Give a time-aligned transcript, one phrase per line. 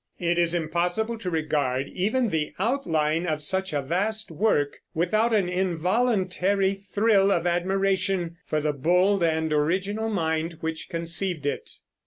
[0.17, 5.47] It is impossible to regard even the outline of such a vast work without an
[5.47, 11.69] involuntary thrill of admiration for the bold and original mind which conceived it.